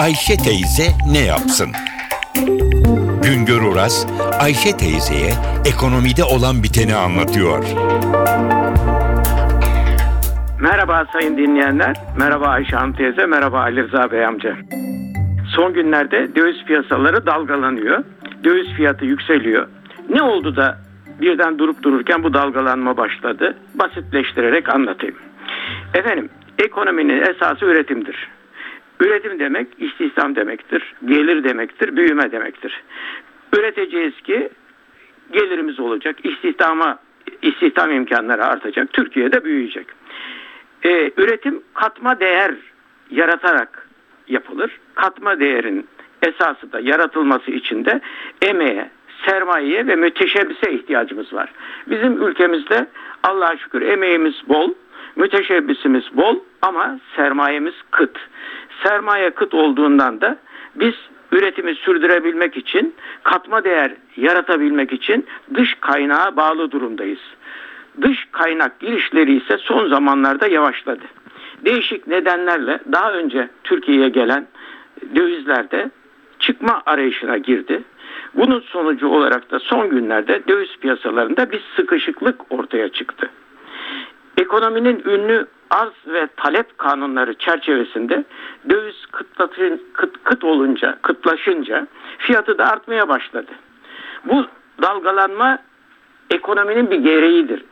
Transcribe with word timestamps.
Ayşe 0.00 0.36
teyze 0.36 0.88
ne 1.12 1.24
yapsın? 1.26 1.68
Güngör 3.22 3.62
Oras, 3.72 4.06
Ayşe 4.40 4.76
teyzeye 4.76 5.32
ekonomide 5.70 6.24
olan 6.24 6.62
biteni 6.62 6.94
anlatıyor. 6.94 7.64
Merhaba 10.60 11.06
sayın 11.12 11.36
dinleyenler. 11.36 11.96
Merhaba 12.18 12.46
Ayşe 12.46 12.76
Hanım 12.76 12.92
teyze. 12.92 13.26
Merhaba 13.26 13.60
Ali 13.60 13.82
Rıza 13.82 14.10
Bey 14.10 14.26
amca. 14.26 14.56
Son 15.56 15.72
günlerde 15.72 16.36
döviz 16.36 16.64
piyasaları 16.64 17.26
dalgalanıyor. 17.26 18.04
Döviz 18.44 18.68
fiyatı 18.76 19.04
yükseliyor. 19.04 19.68
Ne 20.08 20.22
oldu 20.22 20.56
da 20.56 20.78
birden 21.20 21.58
durup 21.58 21.82
dururken 21.82 22.22
bu 22.22 22.34
dalgalanma 22.34 22.96
başladı? 22.96 23.56
Basitleştirerek 23.74 24.74
anlatayım. 24.74 25.16
Efendim 25.94 26.28
ekonominin 26.58 27.22
esası 27.22 27.64
üretimdir. 27.64 28.28
Üretim 29.00 29.38
demek 29.38 29.68
istihdam 29.78 30.36
demektir, 30.36 30.94
gelir 31.04 31.44
demektir, 31.44 31.96
büyüme 31.96 32.32
demektir. 32.32 32.82
Üreteceğiz 33.58 34.20
ki 34.20 34.48
gelirimiz 35.32 35.80
olacak, 35.80 36.16
istihdama 36.24 36.98
istihdam 37.42 37.92
imkanları 37.92 38.44
artacak, 38.44 38.92
Türkiye'de 38.92 39.44
büyüyecek. 39.44 39.86
Ee, 40.84 41.10
üretim 41.16 41.62
katma 41.74 42.20
değer 42.20 42.54
yaratarak 43.10 43.88
yapılır. 44.28 44.80
Katma 44.94 45.40
değerin 45.40 45.86
esası 46.22 46.72
da 46.72 46.80
yaratılması 46.80 47.50
için 47.50 47.84
de 47.84 48.00
emeğe, 48.42 48.90
sermayeye 49.26 49.86
ve 49.86 49.96
müteşebbise 49.96 50.72
ihtiyacımız 50.72 51.32
var. 51.32 51.52
Bizim 51.86 52.22
ülkemizde 52.26 52.86
Allah'a 53.22 53.56
şükür 53.56 53.82
emeğimiz 53.82 54.34
bol, 54.48 54.74
müteşebbisimiz 55.16 56.04
bol 56.16 56.38
ama 56.62 56.98
sermayemiz 57.16 57.74
kıt. 57.90 58.18
Sermaye 58.82 59.30
kıt 59.30 59.54
olduğundan 59.54 60.20
da 60.20 60.36
biz 60.74 60.94
üretimi 61.32 61.74
sürdürebilmek 61.74 62.56
için, 62.56 62.94
katma 63.22 63.64
değer 63.64 63.92
yaratabilmek 64.16 64.92
için 64.92 65.26
dış 65.54 65.74
kaynağa 65.80 66.36
bağlı 66.36 66.70
durumdayız. 66.70 67.20
Dış 68.02 68.28
kaynak 68.32 68.80
girişleri 68.80 69.36
ise 69.36 69.58
son 69.58 69.88
zamanlarda 69.88 70.46
yavaşladı. 70.46 71.04
Değişik 71.64 72.06
nedenlerle 72.06 72.78
daha 72.92 73.12
önce 73.12 73.48
Türkiye'ye 73.64 74.08
gelen 74.08 74.46
dövizlerde 75.14 75.90
çıkma 76.38 76.82
arayışına 76.86 77.38
girdi. 77.38 77.82
Bunun 78.34 78.60
sonucu 78.60 79.08
olarak 79.08 79.50
da 79.50 79.58
son 79.58 79.90
günlerde 79.90 80.42
döviz 80.48 80.76
piyasalarında 80.80 81.50
bir 81.50 81.60
sıkışıklık 81.76 82.52
ortaya 82.52 82.88
çıktı. 82.88 83.30
Ekonominin 84.40 85.02
ünlü 85.04 85.46
arz 85.70 85.92
ve 86.06 86.28
talep 86.36 86.78
kanunları 86.78 87.34
çerçevesinde 87.34 88.24
döviz 88.70 89.06
kıtlatın, 89.06 89.82
kıt, 89.92 90.24
kıt 90.24 90.44
olunca, 90.44 90.98
kıtlaşınca 91.02 91.86
fiyatı 92.18 92.58
da 92.58 92.66
artmaya 92.66 93.08
başladı. 93.08 93.50
Bu 94.24 94.46
dalgalanma 94.82 95.58
ekonominin 96.30 96.90
bir 96.90 96.98
gereğidir. 96.98 97.64